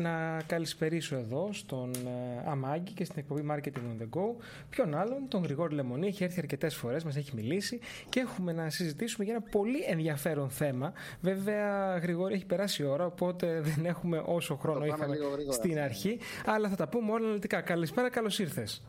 να 0.00 0.42
καλησπερίσω 0.46 1.16
εδώ 1.16 1.48
στον 1.52 1.94
ε, 1.94 2.50
Αμάγκη 2.50 2.92
και 2.92 3.04
στην 3.04 3.18
εκπομπή 3.18 3.46
Marketing 3.50 3.68
on 3.68 4.02
the 4.02 4.18
Go. 4.18 4.44
Ποιον 4.70 4.94
άλλον, 4.94 5.28
τον 5.28 5.42
Γρηγόρη 5.42 5.74
Λεμονή. 5.74 6.06
Έχει 6.06 6.24
έρθει 6.24 6.38
αρκετές 6.38 6.74
φορές, 6.74 7.04
μας 7.04 7.16
έχει 7.16 7.34
μιλήσει 7.34 7.80
και 8.08 8.20
έχουμε 8.20 8.52
να 8.52 8.70
συζητήσουμε 8.70 9.24
για 9.24 9.34
ένα 9.34 9.42
πολύ 9.50 9.82
ενδιαφέρον 9.86 10.50
θέμα. 10.50 10.92
Βέβαια, 11.20 11.96
Γρηγόρη, 11.98 12.34
έχει 12.34 12.46
περάσει 12.46 12.82
η 12.82 12.86
ώρα, 12.86 13.06
οπότε 13.06 13.60
δεν 13.60 13.86
έχουμε 13.86 14.22
όσο 14.26 14.56
χρόνο 14.56 14.84
είχαμε 14.84 15.16
στην 15.50 15.78
αρχή. 15.78 16.18
Αλλά 16.46 16.68
θα 16.68 16.76
τα 16.76 16.88
πούμε 16.88 17.12
όλα 17.12 17.24
αναλυτικά. 17.24 17.60
Καλησπέρα, 17.60 18.10
καλώς 18.10 18.38
ήρθες. 18.38 18.82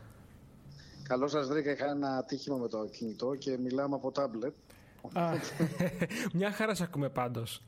Καλώς 1.02 1.30
σας 1.30 1.48
βρήκα. 1.48 1.70
Είχα 1.70 1.90
ένα 1.90 2.16
ατύχημα 2.16 2.56
με 2.56 2.68
το 2.68 2.86
κινητό 2.90 3.34
και 3.34 3.58
μιλάμε 3.58 3.94
από 3.94 4.10
τάμπλετ. 4.10 4.52
Μια 6.34 6.52
χαρά 6.52 6.74
σα 6.74 6.84
ακούμε 6.84 7.08
πάντως. 7.08 7.62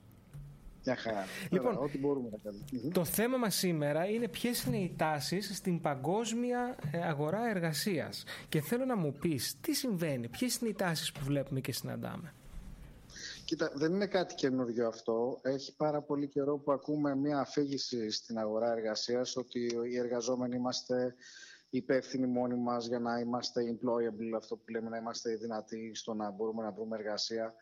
Μια 0.85 0.97
χαρά. 0.97 1.25
Λοιπόν, 1.51 1.77
ό,τι 1.77 1.99
μπορούμε 1.99 2.29
να 2.31 2.39
κάνουμε. 2.39 2.93
Το 2.93 3.05
θέμα 3.05 3.37
μας 3.37 3.55
σήμερα 3.55 4.09
είναι 4.09 4.29
ποιες 4.29 4.63
είναι 4.65 4.77
οι 4.77 4.95
τάσεις 4.99 5.57
στην 5.57 5.81
παγκόσμια 5.81 6.77
ε, 6.93 6.99
αγορά 6.99 7.49
εργασίας. 7.49 8.25
Και 8.49 8.61
θέλω 8.61 8.85
να 8.85 8.97
μου 8.97 9.13
πεις 9.13 9.57
τι 9.61 9.75
συμβαίνει, 9.75 10.29
ποιες 10.29 10.57
είναι 10.57 10.71
οι 10.71 10.75
τάσεις 10.75 11.13
που 11.13 11.21
βλέπουμε 11.25 11.61
και 11.61 11.73
συναντάμε; 11.73 12.35
Κοίτα, 13.45 13.73
δεν 13.75 13.93
είναι 13.93 14.07
κάτι 14.07 14.35
καινούργιο 14.35 14.87
αυτό. 14.87 15.41
Έχει 15.43 15.77
πάρα 15.77 16.01
πολύ 16.01 16.29
καιρό 16.29 16.59
που 16.59 16.73
ακούμε 16.73 17.15
μια 17.15 17.39
αφήγηση 17.39 18.11
στην 18.11 18.39
αγορά 18.39 18.73
εργασίας 18.73 19.37
ότι 19.37 19.61
οι 19.91 19.99
εργαζόμενοι 19.99 20.57
είμαστε 20.57 21.15
υπεύθυνοι 21.71 22.27
μόνοι 22.27 22.55
μας 22.55 22.87
για 22.87 22.99
να 22.99 23.19
είμαστε 23.19 23.63
employable, 23.63 24.37
αυτό 24.37 24.57
που 24.57 24.71
λέμε 24.71 24.89
να 24.89 24.97
είμαστε 24.97 25.37
δυνατοί 25.37 25.91
στο 25.95 26.15
να 26.15 26.31
μπορούμε 26.31 26.63
να 26.63 26.73
βρούμε 26.73 26.97
εργασία 26.97 27.55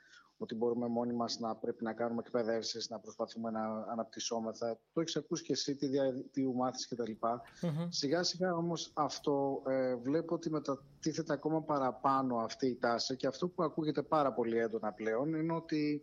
ότι 0.42 0.54
μπορούμε 0.54 0.86
μόνοι 0.86 1.12
μας 1.12 1.38
να 1.38 1.54
πρέπει 1.54 1.84
να 1.84 1.92
κάνουμε 1.92 2.22
εκπαιδεύσεις, 2.24 2.90
να 2.90 2.98
προσπαθούμε 2.98 3.50
να 3.50 3.84
αναπτυσσόμεθα. 3.90 4.78
Το 4.92 5.00
έχεις 5.00 5.16
ακούσει 5.16 5.42
και 5.42 5.52
εσύ, 5.52 5.76
τι 5.76 5.86
διαδικτύου 5.86 6.54
μάθεις 6.54 6.88
κτλ. 6.88 7.10
Mm-hmm. 7.20 7.86
Σιγά 7.88 8.22
σιγά 8.22 8.54
όμως 8.54 8.90
αυτό 8.94 9.62
ε, 9.66 9.94
βλέπω 9.94 10.34
ότι 10.34 10.50
μετατίθεται 10.50 11.32
ακόμα 11.32 11.62
παραπάνω 11.62 12.36
αυτή 12.36 12.66
η 12.66 12.76
τάση 12.76 13.16
και 13.16 13.26
αυτό 13.26 13.48
που 13.48 13.62
ακούγεται 13.62 14.02
πάρα 14.02 14.32
πολύ 14.32 14.58
έντονα 14.58 14.92
πλέον 14.92 15.34
είναι 15.34 15.52
ότι 15.52 16.02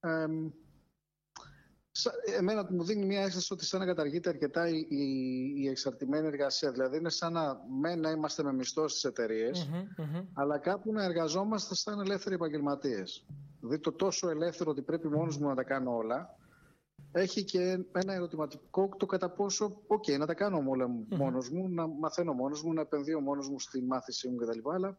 ε, 0.00 0.26
εμένα 2.38 2.66
μου 2.70 2.84
δίνει 2.84 3.04
μια 3.04 3.20
αίσθηση 3.20 3.52
ότι 3.52 3.64
σαν 3.64 3.80
να 3.80 3.86
καταργείται 3.86 4.28
αρκετά 4.28 4.68
η, 4.68 4.86
η, 4.88 5.06
η 5.56 5.68
εξαρτημένη 5.68 6.26
εργασία. 6.26 6.72
Δηλαδή 6.72 6.96
είναι 6.96 7.10
σαν 7.10 7.32
να, 7.32 7.60
με, 7.80 7.94
να 7.94 8.10
είμαστε 8.10 8.42
με 8.42 8.52
μισθό 8.52 8.88
στις 8.88 9.04
εταιρείες, 9.04 9.68
mm-hmm, 9.72 10.24
αλλά 10.32 10.58
κάπου 10.58 10.92
να 10.92 11.04
εργαζόμαστε 11.04 11.74
σαν 11.74 12.00
ελεύθεροι 12.00 12.34
επαγγελματίες. 12.34 13.26
Δηλαδή 13.60 13.78
το 13.78 13.92
τόσο 13.92 14.30
ελεύθερο 14.30 14.70
ότι 14.70 14.82
πρέπει 14.82 15.08
μόνος 15.08 15.38
μου 15.38 15.48
να 15.48 15.54
τα 15.54 15.62
κάνω 15.62 15.96
όλα, 15.96 16.38
έχει 17.12 17.44
και 17.44 17.84
ένα 17.92 18.14
ερωτηματικό 18.14 18.88
το 18.96 19.06
κατά 19.06 19.30
πόσο, 19.30 19.82
οκ, 19.86 20.08
να 20.18 20.26
τα 20.26 20.34
κάνω 20.34 20.64
όλα 20.68 20.88
μόνος 21.08 21.50
μου, 21.50 21.68
να 21.68 21.86
μαθαίνω 21.86 22.32
μόνος 22.32 22.62
μου, 22.62 22.72
να 22.72 22.80
επενδύω 22.80 23.20
μόνος 23.20 23.48
μου 23.48 23.60
στη 23.60 23.82
μάθησή 23.82 24.28
μου 24.28 24.36
κτλ. 24.36 24.70
Αλλά 24.70 24.98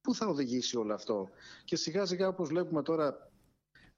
πού 0.00 0.14
θα 0.14 0.26
οδηγήσει 0.26 0.76
όλο 0.76 0.94
αυτό; 0.94 1.28
Και 1.64 1.76
σιγά 1.76 2.06
σιγά 2.06 2.28
όπως 2.28 2.48
βλέπουμε 2.48 2.82
τώρα 2.82 3.30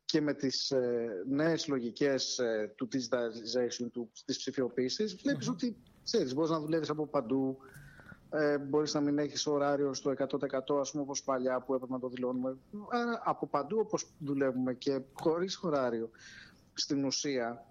και 0.06 0.20
με 0.20 0.34
τις 0.34 0.70
ε, 0.70 1.08
νέες 1.28 1.66
λογικές 1.66 2.38
ε, 2.38 2.72
του 2.76 2.88
digitalization, 2.92 3.86
του, 3.92 4.10
της 4.24 4.36
ψηφιοποίησης, 4.36 5.16
βλέπεις 5.16 5.48
ότι 5.48 5.76
ξέρεις, 6.04 6.34
μπορείς 6.34 6.50
να 6.50 6.60
δουλεύεις 6.60 6.90
από 6.90 7.06
παντού, 7.06 7.58
ε, 8.30 8.58
μπορείς 8.58 8.94
να 8.94 9.00
μην 9.00 9.18
έχεις 9.18 9.46
ωράριο 9.46 9.94
στο 9.94 10.10
100% 10.10 10.80
ας 10.80 10.90
πούμε 10.90 11.02
όπως 11.02 11.22
παλιά 11.22 11.60
που 11.60 11.74
έπρεπε 11.74 11.92
να 11.92 11.98
το 11.98 12.08
δηλώνουμε. 12.08 12.56
Άρα 12.90 13.22
από 13.24 13.46
παντού 13.46 13.78
όπως 13.78 14.06
δουλεύουμε 14.18 14.74
και 14.74 15.00
χωρίς 15.12 15.62
ωράριο 15.62 16.10
στην 16.72 17.04
ουσία 17.04 17.64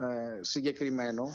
ε, 0.00 0.42
συγκεκριμένο 0.42 1.28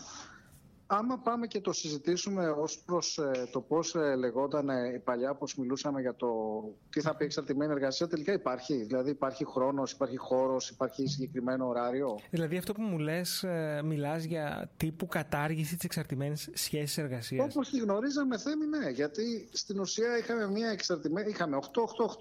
άμα 0.96 1.18
πάμε 1.18 1.48
και 1.48 1.62
το 1.62 1.74
συζητήσουμε 1.74 2.50
ως 2.50 2.80
προς 2.86 3.18
ε, 3.18 3.48
το 3.52 3.62
πώς 3.62 3.96
ε, 3.96 4.16
λεγόταν 4.16 4.70
ε, 4.70 5.02
παλιά, 5.04 5.34
πώς 5.34 5.56
μιλούσαμε 5.56 6.02
για 6.02 6.16
το 6.16 6.28
τι 6.90 7.02
θα 7.02 7.16
πει 7.16 7.26
εξαρτημένη 7.26 7.72
εργασία, 7.72 8.08
τελικά 8.08 8.34
υπάρχει. 8.34 8.84
Δηλαδή 8.84 9.10
υπάρχει 9.10 9.46
χρόνος, 9.46 9.92
υπάρχει 9.92 10.18
χώρος, 10.18 10.70
υπάρχει 10.70 11.08
συγκεκριμένο 11.08 11.68
ωράριο. 11.68 12.20
Δηλαδή 12.30 12.58
αυτό 12.58 12.74
που 12.74 12.82
μου 12.82 12.98
λες, 12.98 13.46
μιλάς 13.84 14.24
για 14.24 14.72
τύπου 14.78 15.08
κατάργηση 15.08 15.76
της 15.76 15.84
εξαρτημένης 15.84 16.50
σχέσης 16.54 16.98
εργασίας. 16.98 17.46
Όπως 17.46 17.70
τη 17.70 17.80
γνωρίζαμε 17.80 18.38
θέμη, 18.38 18.66
ναι. 18.66 18.90
Γιατί 18.90 19.50
στην 19.52 19.80
ουσία 19.80 20.18
είχαμε 20.18 20.48
μια 20.48 20.70
εξαρτημένη, 20.70 21.30
είχαμε 21.30 21.60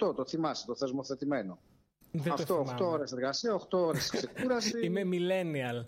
8-8-8, 0.06 0.14
το 0.14 0.24
θυμάσαι, 0.26 0.66
το 0.66 0.76
θεσμοθετημένο. 0.76 1.58
Δεν 2.12 2.32
Αυτό, 2.32 2.66
8 2.78 2.86
ώρες 2.86 3.12
εργασία, 3.12 3.54
8 3.54 3.78
ώρες 3.78 4.10
ξεκούραση. 4.16 4.78
Είμαι 4.82 5.02
millennial. 5.04 5.86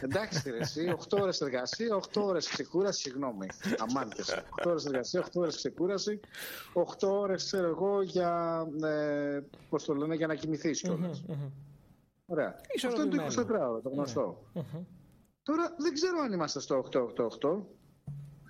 Εντάξει, 0.00 0.50
ρε, 0.50 0.58
εσύ, 0.58 0.94
8 1.10 1.18
ώρες 1.20 1.40
εργασία, 1.40 1.96
8 1.96 2.22
ώρες 2.22 2.48
ξεκούραση, 2.48 3.00
συγγνώμη. 3.00 3.46
Αμάντε. 3.78 4.22
8 4.50 4.70
ώρες 4.70 4.84
εργασία, 4.84 5.20
8 5.20 5.40
ώρες 5.40 5.56
ξεκούραση, 5.56 6.20
8 6.72 7.08
ώρες, 7.08 7.44
ξέρω 7.44 7.68
εγώ, 7.68 8.02
για, 8.02 8.62
ε, 8.82 9.40
πώς 9.68 9.84
το 9.84 9.94
λένε, 9.94 10.14
για 10.14 10.26
να 10.26 10.34
κοιμηθείς 10.34 10.80
κιόλας. 10.80 11.24
Ωραία. 12.26 12.60
Αυτό 12.86 13.02
είναι 13.02 13.16
το 13.16 13.22
24 13.22 13.68
ώρα, 13.68 13.80
το 13.80 13.88
γνωστό. 13.88 14.50
Τώρα 15.42 15.74
δεν 15.78 15.92
ξέρω 15.92 16.20
αν 16.20 16.32
είμαστε 16.32 16.60
στο 16.60 16.76
8-8-8. 16.76 17.66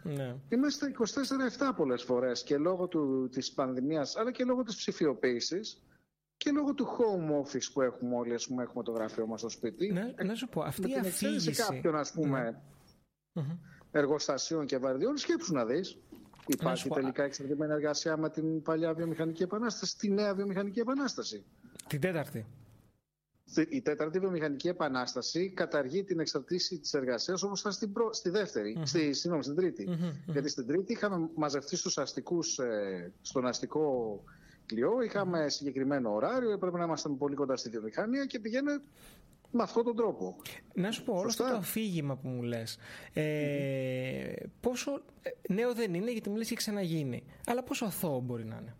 Ναι. 0.04 0.36
Είμαστε 0.48 0.86
24-7 0.86 1.72
πολλές 1.76 2.02
φορές 2.02 2.42
και 2.42 2.56
λόγω 2.56 2.86
του, 2.88 3.28
της 3.28 3.52
πανδημίας 3.52 4.16
αλλά 4.16 4.32
και 4.32 4.44
λόγω 4.44 4.62
της 4.62 4.76
ψηφιοποίησης 4.76 5.82
και 6.42 6.50
λόγω 6.50 6.74
του 6.74 6.86
home 6.86 7.44
office 7.44 7.70
που 7.72 7.80
έχουμε 7.80 8.16
όλοι, 8.16 8.34
ας 8.34 8.46
πούμε, 8.46 8.62
έχουμε 8.62 8.84
το 8.84 8.92
γραφείο 8.92 9.26
μας 9.26 9.40
στο 9.40 9.48
σπίτι. 9.48 9.92
Ναι, 9.92 10.14
να 10.24 10.34
σου 10.34 10.48
πω, 10.48 10.62
αυτή 10.62 10.90
η 10.90 10.94
αφήγηση... 10.94 11.54
σε 11.54 11.62
κάποιον, 11.62 11.96
ας 11.96 12.12
πούμε, 12.12 12.62
ναι. 13.32 13.44
εργοστασίων 13.90 14.66
και 14.66 14.78
βαρδιών, 14.78 15.16
σκέψου 15.16 15.52
να 15.52 15.64
δεις. 15.64 15.98
Υπάρχει 16.46 16.88
τελικά 16.88 17.22
εξαρτημένη 17.22 17.72
εργασία 17.72 18.16
με 18.16 18.30
την 18.30 18.62
παλιά 18.62 18.94
βιομηχανική 18.94 19.42
επανάσταση, 19.42 19.98
τη 19.98 20.10
νέα 20.10 20.34
βιομηχανική 20.34 20.80
επανάσταση. 20.80 21.44
Την 21.86 22.00
τέταρτη. 22.00 22.46
Η 23.68 23.82
τέταρτη 23.82 24.18
βιομηχανική 24.18 24.68
επανάσταση 24.68 25.50
καταργεί 25.50 26.04
την 26.04 26.20
εξαρτήση 26.20 26.78
της 26.78 26.94
εργασίας 26.94 27.42
όπως 27.42 27.60
ήταν 27.60 27.72
στην 27.72 27.92
προ... 27.92 28.12
στη 28.12 28.30
δευτερη 28.30 28.78
στη, 28.84 29.12
συγγνώμη, 29.12 29.42
στην 29.42 29.56
τριτη 29.56 29.88
Γιατί 30.26 30.48
στην 30.48 30.66
τρίτη 30.66 30.92
είχαμε 30.92 31.28
μαζευτεί 31.34 31.76
στους 31.76 31.98
αστικούς, 31.98 32.58
ε, 32.58 33.12
στον 33.20 33.46
αστικό 33.46 34.22
κλειό, 34.66 35.02
είχαμε 35.02 35.48
συγκεκριμένο 35.48 36.14
ωράριο, 36.14 36.50
έπρεπε 36.50 36.78
να 36.78 36.84
είμαστε 36.84 37.08
πολύ 37.08 37.34
κοντά 37.34 37.56
στη 37.56 37.70
βιομηχανία 37.70 38.24
και 38.24 38.38
πηγαίνει 38.38 38.72
με 39.50 39.62
αυτόν 39.62 39.84
τον 39.84 39.96
τρόπο. 39.96 40.36
Να 40.74 40.90
σου 40.90 41.04
πω, 41.04 41.12
όλο 41.12 41.28
αυτό 41.28 41.44
το 41.44 41.54
αφήγημα 41.56 42.16
που 42.16 42.28
μου 42.28 42.42
λες, 42.42 42.78
ε, 43.12 44.32
πόσο 44.60 45.02
ε, 45.22 45.52
νέο 45.52 45.74
δεν 45.74 45.94
είναι, 45.94 46.10
γιατί 46.10 46.30
μου 46.30 46.36
λες 46.36 46.46
έχει 46.46 46.54
ξαναγίνει, 46.54 47.24
αλλά 47.46 47.62
πόσο 47.62 47.84
αθώο 47.84 48.20
μπορεί 48.20 48.44
να 48.44 48.58
είναι. 48.60 48.76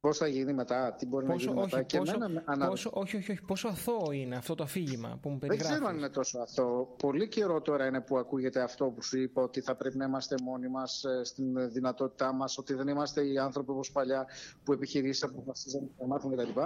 Πώς 0.00 0.18
θα 0.18 0.26
γίνει 0.26 0.52
μετά, 0.52 0.94
τι 0.94 1.06
μπορεί 1.06 1.26
πόσο, 1.26 1.52
να 1.52 1.52
γίνει 1.52 1.60
όχι, 1.60 1.76
μετά. 1.76 1.98
Πόσο, 1.98 2.12
και 2.12 2.18
εμένα, 2.24 2.68
πόσο, 2.68 2.90
όχι, 2.94 3.16
όχι, 3.16 3.30
όχι, 3.30 3.42
πόσο 3.42 3.68
αθώο 3.68 4.12
είναι 4.12 4.36
αυτό 4.36 4.54
το 4.54 4.62
αφήγημα 4.62 5.18
που 5.22 5.28
μου 5.28 5.38
περιγράφει. 5.38 5.68
Δεν 5.68 5.72
ξέρω 5.72 5.90
αν 5.90 5.98
είναι 5.98 6.08
τόσο 6.08 6.38
αθώο. 6.38 6.84
Πολύ 6.84 7.28
καιρό 7.28 7.60
τώρα 7.60 7.86
είναι 7.86 8.00
που 8.00 8.18
ακούγεται 8.18 8.62
αυτό 8.62 8.84
που 8.84 9.02
σου 9.02 9.18
είπα, 9.18 9.42
ότι 9.42 9.60
θα 9.60 9.74
πρέπει 9.74 9.96
να 9.96 10.04
είμαστε 10.04 10.34
μόνοι 10.42 10.68
μας 10.68 11.04
ε, 11.04 11.24
στην 11.24 11.70
δυνατότητά 11.70 12.32
μας, 12.32 12.58
ότι 12.58 12.74
δεν 12.74 12.88
είμαστε 12.88 13.26
οι 13.26 13.38
άνθρωποι 13.38 13.70
όπως 13.70 13.92
παλιά 13.92 14.26
που 14.64 14.72
επιχειρήσει 14.72 15.24
αποφασίζουν 15.24 15.90
να 15.98 16.06
μάθουν 16.06 16.36
κτλ. 16.36 16.60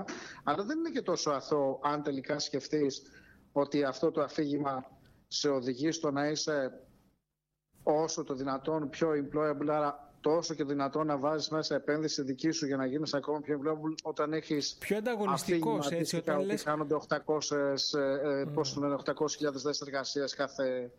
Αλλά 0.45 0.65
δεν 0.65 0.79
είναι 0.79 0.91
και 0.91 1.03
τόσο 1.03 1.31
αθώο 1.31 1.81
αν 1.83 2.03
τελικά 2.03 2.39
σκεφτείς 2.39 3.03
ότι 3.53 3.85
αυτό 3.85 4.11
το 4.11 4.23
αφήγημα 4.23 4.91
σε 5.27 5.49
οδηγεί 5.49 5.91
στο 5.91 6.11
να 6.11 6.29
είσαι 6.29 6.81
όσο 7.83 8.25
το 8.25 8.35
δυνατόν 8.35 8.89
πιο 8.89 9.09
employable, 9.11 9.69
άρα 9.69 10.14
τόσο 10.25 10.55
και 10.55 10.65
δυνατό 10.65 11.05
να 11.05 11.19
βάζεις 11.19 11.49
μέσα 11.49 11.75
επένδυση 11.75 12.23
δική 12.23 12.51
σου 12.51 12.67
για 12.67 12.77
να 12.77 12.87
γίνεις 12.87 13.15
ακόμα 13.15 13.41
πιο 13.41 13.55
ευλόγου 13.55 13.95
όταν 14.03 14.33
έχεις. 14.33 14.77
Πιο 14.79 14.97
ανταγωνιστικός 14.97 15.91
έτσι. 15.91 16.17
Όταν 16.17 16.45
λες... 16.45 16.63
χάνονται 16.63 16.97
800, 17.09 17.17
mm. 17.17 18.49
πόσο 18.55 18.81
λένε, 18.81 18.97
800.000 19.05 19.15
θέσεις 19.53 19.81
εργασίας 19.81 20.35
κάθε 20.35 20.91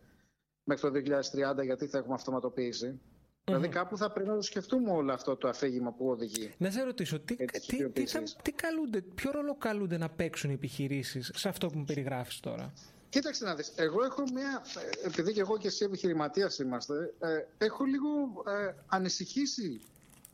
μέχρι 0.64 0.92
το 0.92 1.18
2030, 1.60 1.64
γιατί 1.64 1.88
θα 1.88 1.98
έχουμε 1.98 2.14
αυτοματοποίηση. 2.14 3.00
Mm-hmm. 3.00 3.42
Δηλαδή 3.44 3.68
κάπου 3.68 3.98
θα 3.98 4.12
πρέπει 4.12 4.30
να 4.30 4.36
το 4.36 4.42
σκεφτούμε 4.42 4.92
όλο 4.92 5.14
αυτό 5.14 5.36
το 5.36 5.48
αφήγημα 5.48 5.92
που 5.92 6.10
οδηγεί. 6.10 6.54
Να 6.58 6.72
σε 6.72 6.84
ρωτήσω, 6.84 7.20
τι, 7.20 7.36
τι, 7.36 7.90
τι, 7.90 8.04
τι 8.42 8.52
καλούνται, 8.52 9.02
ποιο 9.02 9.32
ρόλο 9.32 9.56
καλούνται 9.56 9.98
να 9.98 10.10
παίξουν 10.10 10.50
οι 10.50 10.54
επιχειρήσεις 10.54 11.32
σε 11.36 11.50
αυτό 11.50 11.68
που 11.68 11.78
μου 11.78 11.84
περιγράφεις 11.84 12.40
τώρα; 12.40 12.74
Κοίταξε 13.16 13.46
να 13.46 13.56
δεις, 13.56 13.74
εγώ 13.76 14.04
έχω 14.04 14.24
μια, 14.34 14.66
επειδή 15.04 15.34
και 15.34 15.40
εγώ 15.40 15.58
και 15.58 15.68
εσύ 15.68 15.86
επιχειρηματίας 15.86 16.60
είμαστε, 16.60 17.14
ε, 17.20 17.66
έχω 17.66 17.84
λίγο 17.84 18.10
ε, 18.48 18.74
ανησυχήσει 18.88 19.82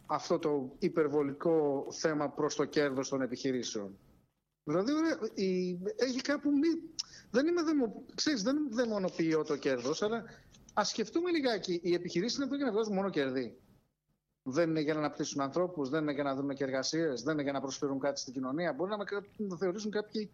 αυτό 0.06 0.40
το 0.40 0.76
υπερβολικό 0.80 1.88
θέμα 1.92 2.30
προς 2.30 2.56
το 2.56 2.66
κέρδος 2.66 3.10
των 3.10 3.22
επιχειρήσεων. 3.22 3.98
Δηλαδή, 4.64 4.92
η, 5.34 5.80
έχει 5.96 6.22
κάπου 6.22 6.50
μη, 6.50 6.68
δεν 7.32 7.48
είμαι 7.48 7.62
δαιμο, 7.62 8.04
ξέρεις, 8.16 8.44
δεν 8.44 8.58
δαιμονοποιώ 8.72 9.44
το 9.44 9.58
κέρδος, 9.58 10.02
αλλά 10.02 10.24
ας 10.74 10.90
σκεφτούμε 10.90 11.32
λιγάκι, 11.32 11.80
οι 11.84 11.94
επιχειρήσεις 11.94 12.36
είναι 12.38 12.46
εδώ 12.46 12.56
για 12.56 12.66
να 12.66 12.72
βγάζουν 12.72 12.94
μόνο 12.94 13.10
κερδί. 13.10 13.58
Δεν 14.44 14.70
είναι 14.70 14.80
για 14.80 14.94
να 14.94 15.00
αναπτύσσουν 15.00 15.42
ανθρώπους, 15.42 15.90
δεν 15.90 16.02
είναι 16.02 16.14
για 16.14 16.24
να 16.24 16.36
δουν 16.36 16.54
και 16.54 16.64
εργασίες, 16.64 17.22
δεν 17.22 17.34
είναι 17.34 17.44
για 17.44 17.52
να 17.52 17.62
προσφέρουν 17.62 18.00
κάτι 18.00 18.20
στην 18.20 18.34
κοινωνία. 18.34 18.74
Μπορεί 18.74 18.90
να, 18.90 18.98
να 18.98 19.48
το 19.48 19.58
θεωρήσουν 19.58 19.92
κάποιοι 19.92 20.32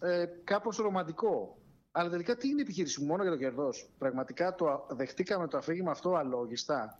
ε, 0.00 0.26
κάπως 0.44 0.76
ρομαντικό. 0.76 1.56
Αλλά 1.92 2.10
τελικά 2.10 2.36
τι 2.36 2.48
είναι 2.48 2.58
η 2.58 2.62
επιχείρηση 2.62 3.04
μόνο 3.04 3.22
για 3.22 3.32
το 3.32 3.38
κερδός. 3.38 3.90
Πραγματικά 3.98 4.54
το 4.54 4.86
δεχτήκαμε 4.90 5.48
το 5.48 5.56
αφήγημα 5.56 5.90
αυτό 5.90 6.14
αλόγιστα. 6.14 6.98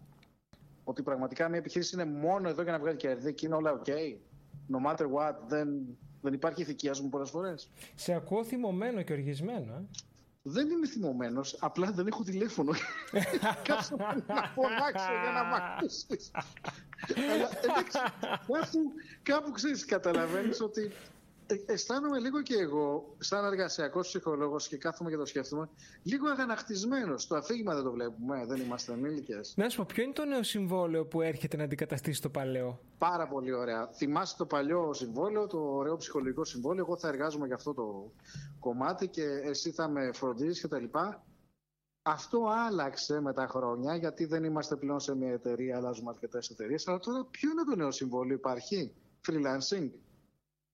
Ότι 0.84 1.02
πραγματικά 1.02 1.48
μια 1.48 1.58
επιχείρηση 1.58 1.94
είναι 1.94 2.04
μόνο 2.04 2.48
εδώ 2.48 2.62
για 2.62 2.72
να 2.72 2.78
βγάλει 2.78 2.96
κερδί 2.96 3.34
και 3.34 3.46
είναι 3.46 3.54
όλα 3.54 3.80
OK. 3.80 3.90
No 4.70 4.90
matter 4.90 5.06
what, 5.06 5.34
δεν, 5.46 5.68
δεν 6.20 6.32
υπάρχει 6.32 6.60
ηθική, 6.62 6.88
α 6.88 6.92
πούμε, 6.92 7.08
πολλές 7.08 7.30
φορές. 7.30 7.70
Σε 7.94 8.12
ακούω 8.12 8.44
θυμωμένο 8.44 9.02
και 9.02 9.12
οργισμένο. 9.12 9.72
Ε; 9.72 9.84
Δεν 10.42 10.70
είμαι 10.70 10.86
θυμωμένος, 10.86 11.56
απλά 11.60 11.92
δεν 11.92 12.06
έχω 12.06 12.22
τηλέφωνο. 12.22 12.72
Κάψω 13.68 13.96
να 13.96 14.52
φωνάξω 14.54 15.12
για 15.22 15.32
να 15.34 15.44
μ' 15.44 15.54
ακούσει. 15.54 16.06
Αλλά 17.32 17.48
κάπου, 17.92 18.92
κάπου 19.22 19.50
ξέρεις, 19.50 19.84
καταλαβαίνεις 19.84 20.60
ότι 20.60 20.92
ε, 21.52 21.72
αισθάνομαι 21.72 22.18
λίγο 22.18 22.42
και 22.42 22.54
εγώ, 22.54 23.14
σαν 23.18 23.44
εργασιακός 23.44 24.08
ψυχολόγος 24.08 24.68
και 24.68 24.76
κάθομαι 24.76 25.10
και 25.10 25.16
το 25.16 25.26
σκέφτομαι, 25.26 25.68
λίγο 26.02 26.28
αγανακτισμένος. 26.28 27.26
Το 27.26 27.36
αφήγημα 27.36 27.74
δεν 27.74 27.84
το 27.84 27.92
βλέπουμε, 27.92 28.44
δεν 28.46 28.60
είμαστε 28.60 28.92
ενήλικε. 28.92 29.40
Να 29.54 29.68
σου 29.68 29.76
πω, 29.76 29.84
ποιο 29.88 30.02
είναι 30.02 30.12
το 30.12 30.24
νέο 30.24 30.42
συμβόλαιο 30.42 31.06
που 31.06 31.20
έρχεται 31.20 31.56
να 31.56 31.64
αντικαταστήσει 31.64 32.22
το 32.22 32.28
παλαιό; 32.28 32.80
Πάρα 32.98 33.28
πολύ 33.28 33.52
ωραία. 33.52 33.90
Θυμάστε 33.92 34.34
το 34.38 34.46
παλιό 34.46 34.92
συμβόλαιο, 34.92 35.46
το 35.46 35.58
ωραίο 35.58 35.96
ψυχολογικό 35.96 36.44
συμβόλαιο; 36.44 36.84
Εγώ 36.88 36.96
θα 36.96 37.08
εργάζομαι 37.08 37.46
για 37.46 37.54
αυτό 37.54 37.74
το 37.74 38.12
κομμάτι 38.58 39.08
και 39.08 39.24
εσύ 39.44 39.70
θα 39.70 39.88
με 39.88 40.10
φροντίζεις 40.12 40.62
κτλ. 40.62 40.84
Αυτό 42.02 42.48
άλλαξε 42.66 43.20
με 43.20 43.32
τα 43.32 43.46
χρόνια 43.46 43.96
γιατί 43.96 44.24
δεν 44.24 44.44
είμαστε 44.44 44.76
πλέον 44.76 45.00
σε 45.00 45.16
μια 45.16 45.32
εταιρεία, 45.32 45.76
αλλάζουμε 45.76 46.10
αρκετές 46.10 46.48
εταιρείες. 46.48 46.88
Αλλά 46.88 46.98
τώρα 46.98 47.24
ποιο 47.30 47.50
είναι 47.50 47.62
το 47.70 47.76
νέο 47.76 47.90
συμβόλαιο, 47.90 48.36
υπάρχει; 48.36 48.92
Freelancing. 49.28 49.90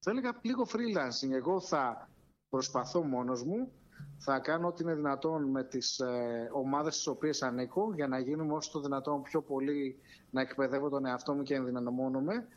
Θα 0.01 0.11
έλεγα 0.11 0.39
λίγο 0.43 0.67
freelancing. 0.69 1.33
Εγώ 1.33 1.61
θα 1.61 2.09
προσπαθώ 2.49 3.03
μόνος 3.03 3.45
μου, 3.45 3.73
θα 4.19 4.39
κάνω 4.39 4.69
ό,τι 4.69 4.83
είναι 4.83 4.95
δυνατόν 4.95 5.51
με 5.51 5.65
τις 5.65 5.99
ε, 5.99 6.51
ομάδες 6.53 6.95
στις 6.95 7.07
οποίες 7.07 7.43
ανήκω 7.43 7.93
για 7.95 8.09
να 8.09 8.19
γίνουμε 8.19 8.53
όσο 8.53 8.71
το 8.73 8.81
δυνατόν 8.81 9.23
πιο 9.23 9.43
πολύ 9.43 9.97
να 10.31 10.41
εκπαιδεύω 10.41 10.89
τον 10.89 11.07
εαυτό 11.07 11.35
μου 11.35 11.43
και 11.43 11.55
ενδυναμώνομαι 11.55 12.49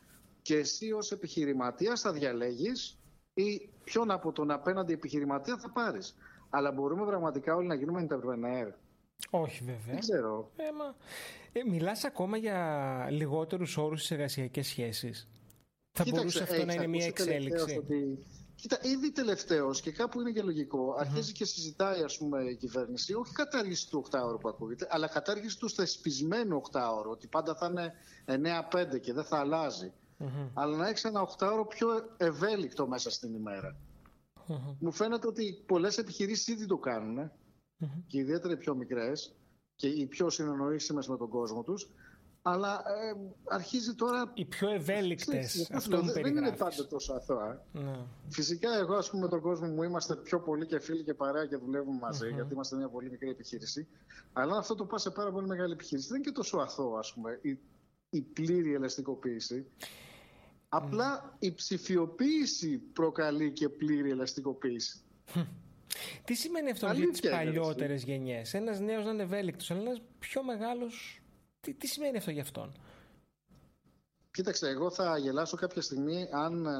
και 0.42 0.56
εσύ 0.56 0.92
ως 0.92 1.12
επιχειρηματίας 1.12 2.00
θα 2.00 2.12
διαλέγεις 2.12 2.98
ή 3.34 3.70
ποιον 3.84 4.10
από 4.10 4.32
τον 4.32 4.50
απέναντι 4.50 4.92
επιχειρηματία 4.92 5.58
θα 5.58 5.70
πάρεις. 5.70 6.14
Αλλά 6.50 6.72
μπορούμε 6.72 7.06
πραγματικά 7.06 7.54
όλοι 7.54 7.66
να 7.66 7.74
γίνουμε 7.74 8.06
entrepreneur. 8.08 8.72
Όχι 9.30 9.64
βέβαια. 9.64 9.84
Δεν 9.86 9.98
ξέρω. 9.98 10.50
Ε, 10.56 10.62
μα... 10.78 10.94
ε, 11.52 11.60
μιλάς 11.70 12.04
ακόμα 12.04 12.36
για 12.36 13.06
λιγότερους 13.10 13.76
όρους 13.76 13.98
στις 13.98 14.10
εργασιακές 14.10 14.66
σχέσεις. 14.66 15.28
Θα 16.04 16.10
Κοίταξε, 16.10 16.38
μπορούσε 16.38 16.42
αυτό 16.42 16.64
να 16.64 16.72
είναι 16.72 16.86
μια 16.86 17.06
εξέλιξη. 17.06 17.76
Ότι... 17.78 18.18
Κοίτα, 18.54 18.78
ήδη 18.82 19.12
τελευταίος 19.12 19.80
και 19.80 19.92
κάπου 19.92 20.20
είναι 20.20 20.30
και 20.30 20.42
λογικό. 20.42 20.94
Αρχίζει 20.98 21.32
και 21.32 21.44
συζητάει 21.44 22.02
ας 22.02 22.18
πούμε, 22.18 22.42
η 22.42 22.56
κυβέρνηση, 22.56 23.14
όχι 23.14 23.32
κατάργηση 23.32 23.90
του 23.90 24.04
8ωρου 24.10 24.40
που 24.40 24.48
ακούγεται, 24.48 24.86
αλλά 24.90 25.08
κατάργηση 25.08 25.58
του 25.58 25.70
θεσπισμένου 25.70 26.62
8ωρου. 26.72 27.10
Ότι 27.10 27.26
πάντα 27.26 27.54
θα 27.54 27.66
είναι 27.66 27.92
9-5 28.94 29.00
και 29.00 29.12
δεν 29.12 29.24
θα 29.24 29.38
αλλάζει. 29.38 29.92
Αλλά 30.54 30.76
να 30.76 30.88
έχει 30.88 31.06
ένα 31.06 31.28
8ωρο 31.38 31.64
πιο 31.68 31.88
ευέλικτο 32.16 32.86
μέσα 32.86 33.10
στην 33.10 33.34
ημέρα. 33.34 33.76
Μου 34.78 34.92
φαίνεται 34.92 35.26
ότι 35.26 35.62
πολλές 35.66 35.98
επιχειρήσεις 35.98 36.46
ήδη 36.46 36.66
το 36.66 36.76
κάνουν 36.76 37.30
και 38.06 38.18
ιδιαίτερα 38.18 38.52
οι 38.52 38.56
πιο 38.56 38.74
μικρές 38.74 39.34
και 39.76 39.88
οι 39.88 40.06
πιο 40.06 40.30
συνεννοήσιμες 40.30 41.08
με 41.08 41.16
τον 41.16 41.28
κόσμο 41.28 41.62
τους 41.62 41.90
αλλά 42.42 42.82
ε, 42.86 43.16
αρχίζει 43.44 43.94
τώρα... 43.94 44.30
Οι 44.34 44.44
πιο 44.44 44.70
ευέλικτες. 44.70 45.70
Αυτό 45.72 46.00
δεν, 46.00 46.12
δεν 46.22 46.36
είναι 46.36 46.52
πάντα 46.52 46.86
τόσο 46.86 47.12
αθώα. 47.12 47.64
Ναι. 47.72 47.96
Φυσικά, 48.28 48.74
εγώ, 48.78 48.94
ας 48.94 49.10
πούμε, 49.10 49.22
με 49.22 49.28
τον 49.28 49.40
κόσμο 49.40 49.66
μου 49.66 49.82
είμαστε 49.82 50.16
πιο 50.16 50.40
πολύ 50.40 50.66
και 50.66 50.80
φίλοι 50.80 51.02
και 51.02 51.14
παρέα 51.14 51.46
και 51.46 51.56
δουλεύουμε 51.56 52.08
γιατί 52.34 52.52
είμαστε 52.52 52.76
μια 52.76 52.88
πολύ 52.88 53.10
μικρή 53.10 53.28
επιχείρηση. 53.28 53.88
Αλλά 54.32 54.56
αυτό 54.56 54.74
το 54.74 54.84
πας 54.84 55.02
σε 55.02 55.10
πάρα 55.10 55.32
πολύ 55.32 55.46
μεγάλη 55.46 55.72
επιχείρηση. 55.72 56.08
Δεν 56.08 56.16
είναι 56.16 56.24
και 56.24 56.32
τόσο 56.32 56.58
αθώο, 56.58 56.96
ας 56.96 57.12
πούμε, 57.14 57.38
η, 57.42 57.58
η 58.10 58.20
πλήρη 58.20 58.74
ελαστικοποίηση. 58.74 59.66
Απλά 60.68 61.36
η 61.38 61.52
ψηφιοποίηση 61.52 62.78
προκαλεί 62.78 63.52
και 63.52 63.68
πλήρη 63.68 64.10
ελαστικοποίηση. 64.10 65.00
Τι 66.24 66.34
σημαίνει 66.34 66.70
αυτό 66.70 66.92
για 66.92 67.10
τις 67.10 67.20
παλιότερες 67.20 68.02
γενιές, 68.02 68.54
Ένας 68.54 68.80
νέος 68.80 69.04
να 69.04 69.10
είναι 69.10 69.22
ευέλικτος, 69.22 69.70
αλλά 69.70 69.80
ένας 69.80 70.00
πιο 70.18 70.44
μεγάλος 70.44 71.21
τι, 71.62 71.74
τι 71.74 71.86
σημαίνει 71.86 72.16
αυτό 72.16 72.30
για 72.30 72.42
αυτόν; 72.42 72.72
Κοίταξε, 74.30 74.68
εγώ 74.68 74.90
θα 74.90 75.18
γελάσω 75.18 75.56
κάποια 75.56 75.82
στιγμή 75.82 76.28
αν, 76.32 76.66
ε, 76.66 76.70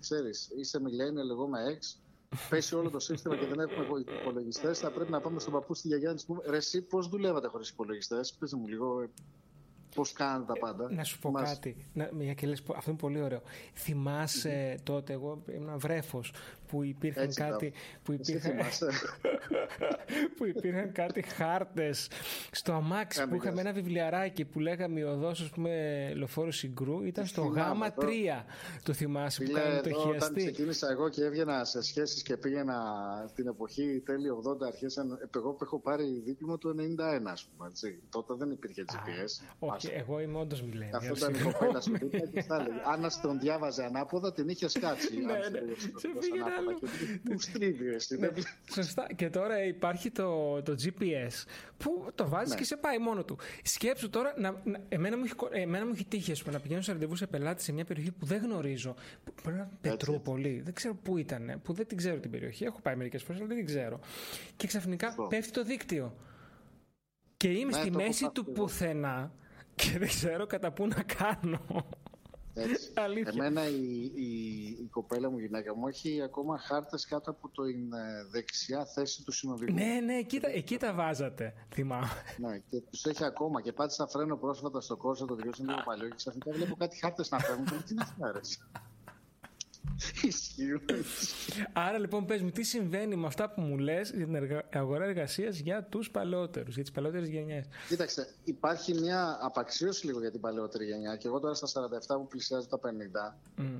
ξέρεις, 0.00 0.50
είσαι 0.56 0.78
millennial, 0.78 1.30
εγώ 1.30 1.48
με 1.48 1.58
ex, 1.70 2.00
πέσει 2.48 2.74
όλο 2.74 2.90
το 2.90 2.98
σύστημα 2.98 3.36
και 3.36 3.46
δεν 3.46 3.58
έχουμε 3.58 4.04
υπολογιστές, 4.20 4.78
θα 4.78 4.90
πρέπει 4.90 5.10
να 5.10 5.20
πάμε 5.20 5.40
στον 5.40 5.52
παππού 5.52 5.74
στη 5.74 5.88
γιαγιά 5.88 6.12
να 6.12 6.20
πούμε 6.26 6.42
Ρε, 6.46 6.56
εσύ 6.56 6.82
πώς 6.82 7.08
δουλεύατε 7.08 7.48
χωρίς 7.48 7.68
υπολογιστές, 7.68 8.34
πείτε 8.34 8.56
μου 8.56 8.66
λίγο 8.66 9.08
Πώς 9.94 10.12
κάνετε 10.12 10.52
τα 10.52 10.58
πάντα. 10.58 10.92
Να 10.92 11.04
σου 11.04 11.18
πω 11.18 11.30
κάτι. 11.30 11.86
Να, 11.92 12.10
μια 12.12 12.34
και 12.34 12.46
λες, 12.46 12.62
αυτό 12.76 12.90
είναι 12.90 12.98
πολύ 12.98 13.22
ωραίο. 13.22 13.42
Θυμάσαι 13.74 14.80
τότε, 14.82 15.12
εγώ 15.12 15.42
ήμουν 15.54 15.78
βρέφος 15.78 16.32
που 16.72 16.82
υπήρχαν 16.82 17.24
Έτσι, 17.24 17.40
κάτι. 17.40 17.72
Που 18.02 18.12
υπήρχαν, 18.12 18.56
που 20.36 20.46
υπήρχαν 20.46 20.92
κάτι 20.92 21.22
χάρτες 21.22 22.08
στο 22.50 22.72
αμάξι 22.72 23.26
που 23.28 23.34
είχαμε 23.34 23.60
ένα 23.60 23.72
βιβλιαράκι 23.72 24.44
που 24.44 24.60
λέγαμε 24.60 25.00
η 25.00 25.02
οδό, 25.02 25.28
ας 25.28 25.50
πούμε, 25.54 25.72
λεωφόρος 26.14 26.56
συγκρού. 26.56 27.02
Ήταν 27.02 27.26
στο 27.26 27.42
γάμα 27.42 27.94
3. 28.00 28.04
Το 28.82 28.92
θυμάσαι 28.92 29.44
που 29.44 29.50
κάναμε 29.52 29.80
το 29.80 29.90
χιαστή. 29.90 30.16
Όταν 30.16 30.34
ξεκίνησα 30.34 30.90
εγώ 30.90 31.08
και 31.08 31.24
έβγαινα 31.24 31.64
σε 31.64 31.82
σχέσεις 31.82 32.22
και 32.22 32.36
πήγαινα 32.36 32.76
την 33.34 33.46
εποχή 33.46 34.02
τέλη 34.04 34.28
80 34.30 34.66
αρχές. 34.66 34.96
Εγώ 35.36 35.52
που 35.52 35.64
έχω 35.64 35.78
πάρει 35.78 36.22
δίπλωμα 36.24 36.58
του 36.58 36.74
91, 36.78 37.30
ας 37.30 37.44
πούμε. 37.44 37.70
Τότε 38.10 38.34
δεν 38.34 38.50
υπήρχε 38.50 38.84
GPS. 38.88 39.44
Όχι, 39.58 39.88
εγώ 39.92 40.20
είμαι 40.20 40.38
όντως 40.38 40.62
μιλένιο. 40.62 40.96
Αυτό 40.96 41.14
ήταν 41.16 41.34
η 41.34 41.38
κοπέλα 41.38 41.80
σου 41.80 41.92
Αν 42.92 43.08
τον 43.22 43.38
διάβαζε 43.38 43.84
ανάποδα, 43.84 44.32
την 44.32 44.48
είχε 44.48 44.68
σκάτσει. 44.68 45.16
Ναι, 45.16 45.32
ναι. 45.32 45.60
Σε 46.62 47.20
Πού 47.24 47.40
στρίβει, 47.40 47.84
ναι, 48.18 48.28
Σωστά. 48.72 49.06
Και 49.16 49.30
τώρα 49.30 49.64
υπάρχει 49.64 50.10
το, 50.10 50.62
το 50.62 50.74
GPS 50.82 51.44
που 51.76 52.10
το 52.14 52.28
βάζεις 52.28 52.50
ναι. 52.50 52.56
και 52.56 52.64
σε 52.64 52.76
πάει 52.76 52.98
μόνο 52.98 53.24
του. 53.24 53.38
Σκέψου 53.62 54.10
τώρα, 54.10 54.34
να, 54.38 54.62
εμένα, 54.88 55.16
μου 55.16 55.24
έχει, 55.24 55.34
εμένα 55.50 55.86
μου 55.86 55.92
έχει 55.94 56.04
τύχει 56.04 56.32
να 56.50 56.60
πηγαίνω 56.60 56.80
σε 56.80 56.92
ραντεβού 56.92 57.16
σε 57.16 57.26
πελάτη 57.26 57.62
σε 57.62 57.72
μια 57.72 57.84
περιοχή 57.84 58.10
που 58.10 58.26
δεν 58.26 58.42
γνωρίζω. 58.42 58.94
Πρέπει 59.42 59.58
να 59.58 59.70
Πετρούπολη. 59.80 60.60
Δεν 60.64 60.74
ξέρω 60.74 60.94
πού 60.94 61.16
ήταν. 61.16 61.60
Που 61.62 61.72
δεν 61.72 61.86
την 61.86 61.96
ξέρω 61.96 62.20
την 62.20 62.30
περιοχή. 62.30 62.64
Έχω 62.64 62.80
πάει 62.80 62.96
μερικές 62.96 63.22
φορές, 63.22 63.40
αλλά 63.40 63.48
δεν 63.48 63.56
την 63.56 63.66
ξέρω. 63.66 64.00
Και 64.56 64.66
ξαφνικά 64.66 65.14
πέφτει 65.28 65.50
το 65.50 65.64
δίκτυο. 65.64 66.16
Και 67.36 67.48
είμαι 67.48 67.70
ναι, 67.70 67.78
στη 67.78 67.90
μέση 67.90 68.30
του 68.32 68.44
πουθενά 68.44 69.32
και 69.74 69.98
δεν 69.98 70.08
ξέρω 70.08 70.46
κατά 70.46 70.72
πού 70.72 70.86
να 70.86 71.02
κάνω. 71.02 71.86
Έτσι. 72.54 72.92
Εμένα 73.24 73.68
η, 73.68 74.10
η, 74.14 74.30
η, 74.80 74.88
κοπέλα 74.90 75.30
μου, 75.30 75.38
η 75.38 75.42
γυναίκα 75.42 75.76
μου, 75.76 75.88
έχει 75.88 76.22
ακόμα 76.22 76.58
χάρτες 76.58 77.06
κάτω 77.06 77.30
από 77.30 77.48
την 77.48 77.92
ε, 77.92 78.24
δεξιά 78.30 78.86
θέση 78.86 79.24
του 79.24 79.32
συνοδικού. 79.32 79.72
Ναι, 79.72 80.00
ναι, 80.04 80.14
εκεί, 80.14 80.40
εκεί 80.42 80.76
τα 80.76 80.94
βάζατε, 80.94 81.54
θυμάμαι. 81.74 82.08
Ναι, 82.36 82.58
και 82.58 82.80
τους 82.90 83.04
έχει 83.04 83.24
ακόμα. 83.24 83.62
Και 83.62 83.72
πάτησα 83.72 84.06
φρένο 84.06 84.36
πρόσφατα 84.36 84.80
στο 84.80 84.96
κόσμο, 84.96 85.26
το 85.26 85.34
δυο 85.34 85.50
λίγο 85.58 85.82
παλιό, 85.84 86.08
και 86.08 86.14
ξαφνικά 86.16 86.50
βλέπω 86.52 86.76
κάτι 86.76 86.98
χάρτες 86.98 87.30
να 87.30 87.38
φέρνουν. 87.38 87.66
τι 87.66 87.92
είναι 87.92 88.02
αυτά, 88.02 88.40
Άρα 91.72 91.98
λοιπόν 91.98 92.26
πες 92.26 92.42
μου 92.42 92.50
τι 92.50 92.62
συμβαίνει 92.62 93.16
με 93.16 93.26
αυτά 93.26 93.50
που 93.50 93.60
μου 93.60 93.78
λες 93.78 94.10
για 94.10 94.26
την 94.26 94.62
αγορά 94.72 95.04
εργασίας 95.04 95.58
για 95.58 95.84
τους 95.84 96.10
παλαιότερους, 96.10 96.74
για 96.74 96.82
τις 96.82 96.92
παλαιότερες 96.92 97.28
γενιές; 97.28 97.66
Κοίταξε, 97.88 98.28
υπάρχει 98.44 98.94
μια 98.94 99.38
απαξίωση 99.40 100.06
λίγο 100.06 100.20
για 100.20 100.30
την 100.30 100.40
παλαιότερη 100.40 100.84
γενιά 100.84 101.16
και 101.16 101.26
εγώ 101.26 101.40
τώρα 101.40 101.54
στα 101.54 101.66
47 101.66 102.16
που 102.16 102.26
πλησιάζω 102.26 102.66
τα 102.66 102.78
50, 102.78 103.34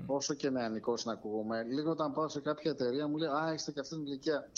όσο 0.06 0.35
και 0.35 0.50
νεανικός 0.50 1.04
να 1.04 1.12
ακούγομαι, 1.12 1.62
λίγο 1.62 1.90
όταν 1.90 2.12
πάω 2.12 2.28
σε 2.28 2.40
κάποια 2.40 2.71
εταιρεία 2.71 3.06
μου 3.06 3.16
λέει 3.16 3.28
«Α, 3.28 3.52
είστε 3.54 3.73
και 3.73 3.80
αυτή 3.80 3.94
την 3.94 4.06
ηλικία». 4.06 4.49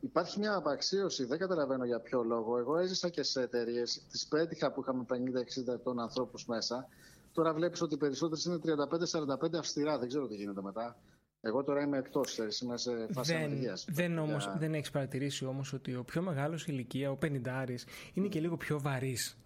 Υπάρχει 0.00 0.38
μια 0.38 0.54
απαξίωση, 0.54 1.24
δεν 1.24 1.38
καταλαβαίνω 1.38 1.84
για 1.84 2.00
ποιο 2.00 2.22
λόγο. 2.22 2.58
Εγώ 2.58 2.78
έζησα 2.78 3.08
και 3.08 3.22
σε 3.22 3.42
εταιρείες, 3.42 4.02
τις 4.10 4.26
πέτυχα 4.26 4.72
που 4.72 4.80
είχαμε 4.80 5.04
50-60 5.08 5.72
ετών 5.72 6.00
ανθρώπους 6.00 6.46
μέσα 6.46 6.88
Τώρα 7.36 7.52
βλέπεις 7.52 7.80
ότι 7.80 7.94
οι 7.94 7.96
περισσότερες 7.96 8.44
είναι 8.44 8.58
35-45 8.64 9.54
αυστηρά. 9.58 9.98
Δεν 9.98 10.08
ξέρω 10.08 10.26
τι 10.26 10.34
γίνεται 10.34 10.62
μετά. 10.62 10.96
Εγώ 11.40 11.64
τώρα 11.64 11.82
είμαι 11.82 11.98
εκτός, 11.98 12.38
είμαι 12.62 12.76
σε 12.76 12.90
φάση 13.12 13.32
δεν, 13.34 13.74
Δεν, 13.86 14.18
όμως, 14.18 14.50
δεν 14.58 14.74
έχεις 14.74 14.90
παρατηρήσει 14.90 15.44
όμως 15.44 15.72
ότι 15.72 15.94
ο 15.94 16.04
πιο 16.04 16.22
μεγάλος 16.22 16.66
ηλικία, 16.66 17.10
ο 17.10 17.18
50 17.22 17.86
είναι 18.14 18.28
και 18.28 18.40
λίγο 18.40 18.56
πιο 18.56 18.80
βαρύς. 18.80 19.36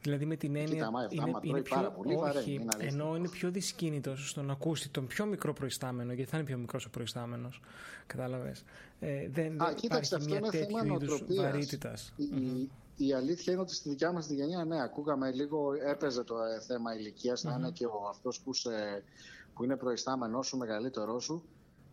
Δηλαδή 0.00 0.24
με 0.24 0.36
την 0.36 0.56
έννοια. 0.56 0.92
Κοίτα, 1.08 1.24
είναι, 1.26 1.38
είναι 1.42 1.60
πιο, 1.60 1.74
πάρα 1.74 1.90
πολύ 1.90 2.14
όχι, 2.14 2.52
είναι 2.52 2.66
ενώ 2.78 3.16
είναι 3.16 3.28
πιο 3.28 3.50
δυσκίνητος 3.50 4.30
στο 4.30 4.42
να 4.42 4.52
ακούσει 4.52 4.90
τον 4.90 5.06
πιο 5.06 5.26
μικρό 5.26 5.52
προϊστάμενο, 5.52 6.12
γιατί 6.12 6.30
θα 6.30 6.36
είναι 6.36 6.46
πιο 6.46 6.58
μικρός 6.58 6.84
ο 6.84 6.90
προϊστάμενος. 6.90 7.60
Κατάλαβες. 8.06 8.64
Ε, 9.00 9.28
δεν 9.28 9.62
Α, 9.62 9.72
κοίταξε, 9.72 10.14
αυτό 10.14 10.36
είναι 10.36 10.50
θέμα 10.50 10.84
νοοτροπίας. 10.84 12.12
Η, 12.16 12.70
η 12.98 13.12
αλήθεια 13.12 13.52
είναι 13.52 13.62
ότι 13.62 13.74
στη 13.74 13.88
δικιά 13.88 14.12
μας 14.12 14.26
τη 14.26 14.34
γενιά, 14.34 14.64
ναι, 14.64 14.82
ακούγαμε 14.82 15.32
λίγο, 15.32 15.72
έπαιζε 15.72 16.24
το 16.24 16.42
ε, 16.42 16.60
θέμα 16.60 16.94
ηλικίας, 16.94 17.40
mm-hmm. 17.40 17.50
να 17.50 17.56
είναι 17.56 17.70
και 17.70 17.86
ο 17.86 18.06
αυτός 18.08 18.40
που, 18.40 18.50
που 19.54 19.64
είναι 19.64 19.76
προϊστάμενο 19.76 20.42
σου, 20.42 20.56
μεγαλύτερό 20.56 21.20
σου. 21.20 21.44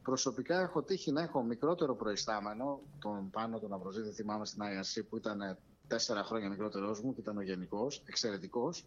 Προσωπικά 0.02 0.60
έχω 0.60 0.84
τύχει 0.84 1.12
να 1.12 1.22
έχω 1.22 1.44
μικρότερο 1.44 1.96
προϊστάμενο, 1.96 2.80
τον 3.00 3.30
πάνω 3.30 3.60
τον 3.60 3.74
Αυροζήτη, 3.74 4.12
θυμάμαι 4.12 4.46
στην 4.46 4.62
IRC 4.64 5.06
που 5.10 5.18
ήταν 5.18 5.58
τέσσερα 5.88 6.24
χρόνια 6.24 6.50
μικρότερός 6.50 7.02
μου 7.02 7.14
και 7.14 7.20
ήταν 7.20 7.38
ο 7.38 7.42
γενικός, 7.42 8.04
εξαιρετικός. 8.06 8.86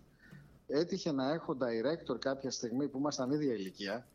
Έτυχε 0.66 1.12
να 1.12 1.32
έχω 1.32 1.56
director 1.60 2.18
κάποια 2.18 2.50
στιγμή 2.50 2.88
που 2.88 2.98
ήμασταν 2.98 3.30
ίδια 3.30 3.52
ηλικία. 3.52 4.08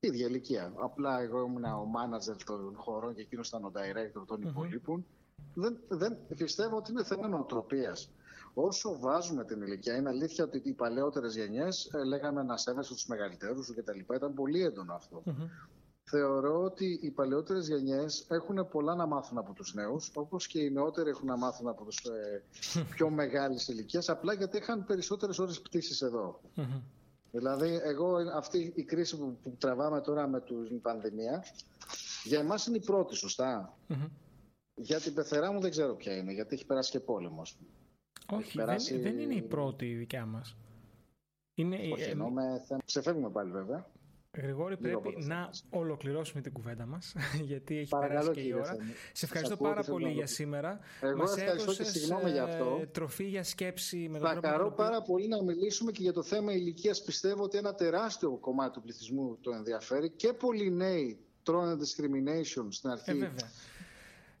ίδια 0.00 0.26
ηλικία. 0.26 0.72
Απλά 0.76 1.20
εγώ 1.20 1.44
ήμουν 1.44 1.64
ο 1.64 1.90
manager 1.96 2.36
των 2.44 2.74
χωρών 2.76 3.14
και 3.14 3.20
εκείνος 3.20 3.48
ήταν 3.48 3.64
ο 3.64 3.72
director 3.74 4.26
των 4.26 4.54
mm-hmm. 4.56 5.02
Υπολείπων. 5.50 5.98
Δεν, 5.98 5.98
δεν, 5.98 6.18
πιστεύω 6.36 6.76
ότι 6.76 6.90
είναι 6.90 7.04
θέμα 7.04 7.28
νοοτροπίας. 7.28 8.10
Όσο 8.54 8.98
βάζουμε 8.98 9.44
την 9.44 9.62
ηλικία, 9.62 9.96
είναι 9.96 10.08
αλήθεια 10.08 10.44
ότι 10.44 10.62
οι 10.64 10.72
παλαιότερες 10.72 11.36
γενιές 11.36 11.90
ε, 11.92 12.04
λέγαμε 12.04 12.42
να 12.42 12.56
σέβεσαι 12.56 12.92
τους 12.92 13.06
μεγαλύτερους 13.06 13.74
κτλ. 13.74 14.14
Ήταν 14.14 14.34
πολύ 14.34 14.62
έντονο 14.62 14.94
αυτό 14.94 15.22
θεωρώ 16.04 16.62
ότι 16.62 16.98
οι 17.02 17.10
παλαιότερες 17.10 17.68
γενιές 17.68 18.26
έχουν 18.28 18.68
πολλά 18.68 18.94
να 18.94 19.06
μάθουν 19.06 19.38
από 19.38 19.52
τους 19.52 19.74
νέους, 19.74 20.10
όπως 20.14 20.46
και 20.46 20.60
οι 20.60 20.70
νεότεροι 20.70 21.08
έχουν 21.08 21.26
να 21.26 21.36
μάθουν 21.36 21.68
από 21.68 21.84
τους 21.84 21.96
ε, 21.96 22.42
πιο 22.90 23.10
μεγάλες 23.10 23.68
ηλικίες, 23.68 24.08
απλά 24.08 24.32
γιατί 24.32 24.56
είχαν 24.56 24.84
περισσότερες 24.84 25.38
ώρες 25.38 25.60
πτήσης 25.60 26.04
Δηλαδή, 27.30 27.80
εγώ 27.82 28.16
αυτή 28.36 28.72
η 28.76 28.82
κρίση 28.82 29.16
που, 29.18 29.38
που 29.42 29.56
τραβάμε 29.58 30.00
τώρα 30.00 30.28
με 30.28 30.40
την 30.40 30.80
πανδημία, 30.80 31.44
για 32.24 32.38
εμάς 32.38 32.66
είναι 32.66 32.76
η 32.76 32.84
πρώτη, 32.84 33.16
Για 34.74 35.00
την 35.00 35.14
πεθερά 35.14 35.52
μου 35.52 35.60
δεν 35.60 35.70
ξέρω 35.70 35.94
ποια 35.94 36.16
είναι, 36.16 36.32
γιατί 36.32 36.54
έχει 36.54 36.66
περάσει 36.66 36.90
και 36.90 37.00
πόλεμος. 37.00 37.58
Όχι, 38.30 38.56
περάσει... 38.56 38.92
δεν, 38.92 39.02
δεν, 39.02 39.18
είναι 39.18 39.34
η 39.34 39.42
πρώτη 39.42 39.90
η 39.90 39.94
δικιά 39.94 40.26
μας. 40.26 40.56
Είναι... 41.54 41.76
Όχι, 41.92 42.10
εννοώ 42.10 42.30
με 42.30 42.62
θέμα... 42.66 42.80
Ξεφεύγουμε 42.84 43.30
πάλι 43.30 43.50
βέβαια. 43.50 43.90
Γρηγόρη, 44.36 44.76
πρέπει 44.76 45.14
να 45.18 45.50
ολοκληρώσουμε 45.70 46.42
την 46.42 46.52
κουβέντα 46.52 46.86
μας, 46.86 47.14
γιατί 47.50 47.78
έχει 47.78 47.96
περάσει 48.00 48.30
και 48.30 48.40
η 48.40 48.52
ώρα. 48.52 48.76
Σε 49.12 49.24
ευχαριστώ 49.24 49.56
πάρα 49.56 49.82
πολύ 49.82 50.10
για 50.10 50.26
σήμερα. 50.26 50.78
Εγώ 51.00 51.16
μας 51.16 51.36
ευχαριστώ 51.36 51.74
και 51.74 51.84
συγγνώμη 51.84 52.30
για 52.30 52.42
αυτό. 52.42 52.78
Ε, 52.80 52.86
τροφή 52.86 53.24
για 53.24 53.44
σκέψη. 53.44 54.08
Με 54.10 54.18
Θα 54.18 54.40
χαρώ 54.42 54.72
πάρα 54.72 55.02
πολύ 55.02 55.28
να 55.28 55.42
μιλήσουμε 55.42 55.92
και 55.92 56.02
για 56.02 56.12
το 56.12 56.22
θέμα 56.22 56.52
ηλικίας. 56.52 57.02
Πιστεύω 57.02 57.42
ότι 57.42 57.58
ένα 57.58 57.74
τεράστιο 57.74 58.30
κομμάτι 58.30 58.72
του 58.72 58.82
πληθυσμού 58.82 59.38
το 59.40 59.50
ενδιαφέρει 59.50 60.10
και 60.10 60.32
πολλοί 60.32 60.70
νέοι 60.70 61.18
τρώνε 61.42 61.76
discrimination 61.80 62.66
στην 62.68 62.90
αρχή. 62.90 63.10
Ε, 63.10 63.32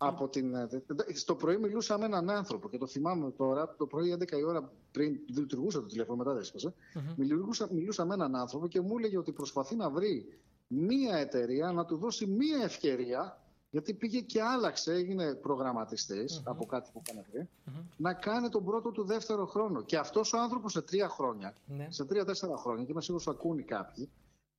από 0.06 0.28
την... 0.28 0.54
Ε, 0.54 0.68
στο 1.14 1.34
πρωί 1.34 1.56
μιλούσα 1.56 1.98
με 1.98 2.04
έναν 2.04 2.30
άνθρωπο 2.30 2.68
και 2.68 2.78
το 2.78 2.86
θυμάμαι 2.86 3.30
τώρα, 3.30 3.74
το 3.78 3.86
πρωί 3.86 4.16
11 4.18 4.32
η 4.32 4.42
ώρα 4.42 4.72
πριν 4.90 5.18
λειτουργούσα 5.36 5.80
το 5.80 5.86
τηλέφωνο, 5.86 6.16
μετά 6.16 6.32
δεν 6.32 6.40
έσπασε. 6.40 6.74
Mm-hmm. 6.94 7.14
Μιλούσα, 7.16 7.68
μιλούσα 7.72 8.04
με 8.04 8.14
έναν 8.14 8.36
άνθρωπο 8.36 8.68
και 8.68 8.80
μου 8.80 8.98
έλεγε 8.98 9.18
ότι 9.18 9.32
προσπαθεί 9.32 9.76
να 9.76 9.90
βρει 9.90 10.38
μία 10.66 11.16
εταιρεία 11.16 11.72
να 11.72 11.84
του 11.84 11.96
δώσει 11.96 12.26
μία 12.26 12.62
ευκαιρία 12.62 13.36
γιατί 13.72 13.94
πήγε 13.94 14.20
και 14.20 14.42
άλλαξε, 14.42 14.92
έγινε 14.92 15.40
από 16.44 16.66
κάτι 16.66 16.90
που 16.92 17.02
έκανε 17.06 17.26
πριν, 17.30 17.48
να 17.96 18.12
κάνει 18.12 18.48
τον 18.48 18.64
πρώτο 18.64 18.90
του 18.90 19.04
δεύτερο 19.04 19.46
χρόνο. 19.46 19.82
Και 19.82 19.96
αυτός 19.96 20.32
ο 20.32 20.38
άνθρωπος 20.38 20.72
σε 20.72 20.82
τρία 20.82 21.08
χρόνια, 21.08 21.54
ναι. 21.66 21.86
σε 21.90 22.04
τρία-τέσσερα 22.04 22.56
χρόνια, 22.56 22.84
και 22.84 22.90
είμαι 22.90 23.00
σίγουρος 23.00 23.26
ότι 23.26 23.36
ακούνε 23.40 23.62
κάποιοι, 23.62 24.10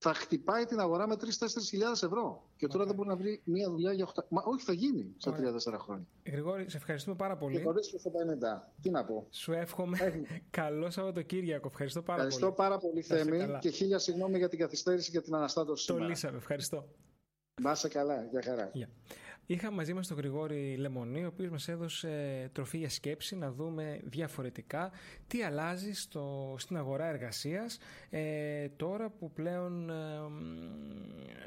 θα 0.04 0.14
χτυπάει 0.14 0.66
την 0.66 0.80
αγορά 0.80 1.08
με 1.08 1.16
3-4 1.16 1.26
χιλιάδες 1.70 2.04
ευρώ. 2.04 2.44
Και 2.58 2.68
τώρα 2.68 2.86
δεν 2.86 2.96
μπορεί 2.96 3.10
να 3.10 3.16
βρει 3.16 3.42
μια 3.44 3.70
δουλειά 3.70 3.94
για 3.94 4.08
8. 4.16 4.24
Μα 4.30 4.44
όχι, 4.46 4.64
θα 4.64 4.74
γίνει 4.74 5.14
σε 5.18 5.30
3-4 5.30 5.78
χρόνια. 5.80 6.08
Γρηγόρη, 6.26 6.70
σε 6.70 6.78
ευχαριστούμε 6.78 7.16
πάρα 7.16 7.38
πολύ. 7.38 7.58
Και 7.58 7.64
χωρί 7.64 7.80
το 7.82 8.12
50. 8.58 8.72
Τι 8.82 8.90
να 8.90 9.06
πω. 9.06 9.28
Σου 9.30 9.52
εύχομαι. 9.52 9.98
Καλό 10.62 10.90
Σαββατοκύριακο. 10.90 11.68
Ευχαριστώ 11.68 12.02
πάρα 12.02 12.24
ευχαριστώ 12.24 12.46
πολύ. 12.52 12.70
πάρα 12.70 12.78
πολύ, 12.78 13.02
Θέμη. 13.02 13.58
Και 13.60 13.70
χίλια 13.70 14.00
συγγνώμη 14.00 14.38
για 14.38 14.50
την 14.50 14.60
καθυστέρηση 14.60 15.12
και 15.12 15.22
την 15.22 15.36
αναστάτωση. 15.36 15.88
Το 15.88 15.98
λύσαμε. 15.98 16.38
Ευχαριστώ. 16.38 16.88
Να 17.62 17.72
είσαι 17.72 17.88
καλά. 17.88 18.28
Για 18.32 18.42
χαρά. 18.44 18.72
Yeah. 18.76 18.88
Είχα 19.46 19.72
μαζί 19.72 19.94
μας 19.94 20.08
τον 20.08 20.18
Γρηγόρη 20.18 20.76
Λεμονή, 20.78 21.24
ο 21.24 21.28
οποίος 21.28 21.50
μας 21.50 21.68
έδωσε 21.68 22.50
τροφή 22.54 22.78
για 22.78 22.90
σκέψη, 22.90 23.36
να 23.36 23.52
δούμε 23.52 24.00
διαφορετικά 24.04 24.92
τι 25.28 25.44
αλλάζει 25.44 25.94
στο, 25.94 26.56
στην 26.58 26.78
αγορά 26.78 27.06
εργασίας 27.06 27.78
ε, 28.10 28.68
τώρα 28.76 29.10
που 29.10 29.32
πλέον 29.32 29.90
ε, 29.90 29.94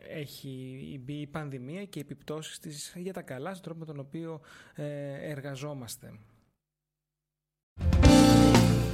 έχει 0.08 1.00
μπει 1.04 1.14
η 1.14 1.26
πανδημία 1.26 1.84
και 1.84 1.98
οι 1.98 2.02
επιπτώσεις 2.02 2.58
της 2.58 2.92
για 2.96 3.12
τα 3.12 3.22
καλά 3.22 3.50
στον 3.50 3.62
τρόπο 3.62 3.78
με 3.78 3.84
τον 3.84 3.98
οποίο 3.98 4.40
ε, 4.74 5.30
εργαζόμαστε. 5.30 6.12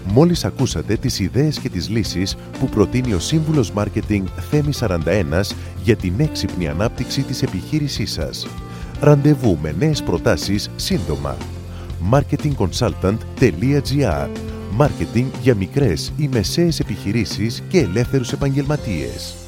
Μόλις 0.07 0.45
ακούσατε 0.45 0.97
τις 0.97 1.19
ιδέες 1.19 1.59
και 1.59 1.69
τις 1.69 1.89
λύσεις 1.89 2.37
που 2.37 2.69
προτείνει 2.69 3.13
ο 3.13 3.19
Σύμβουλος 3.19 3.73
Μάρκετινγκ 3.73 4.27
Θέμη 4.27 4.73
41 4.81 5.41
για 5.83 5.97
την 5.97 6.21
έξυπνη 6.21 6.69
ανάπτυξη 6.69 7.23
της 7.23 7.43
επιχείρησής 7.43 8.13
σας. 8.13 8.47
Ραντεβού 9.03 9.59
με 9.63 9.75
νέες 9.79 10.03
προτάσεις 10.03 10.71
σύντομα. 10.77 11.37
marketingconsultant.gr 12.13 14.29
Μάρκετινγκ 14.71 15.31
για 15.43 15.55
μικρές 15.55 16.13
ή 16.17 16.29
μεσαίες 16.33 16.81
επιχειρήσεις 16.81 17.63
και 17.69 17.79
ελεύθερους 17.79 18.33
επαγγελματίες. 18.33 19.42